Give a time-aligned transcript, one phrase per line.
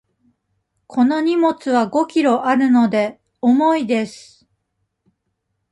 [0.87, 4.47] この荷物は五キロあるので、重いです。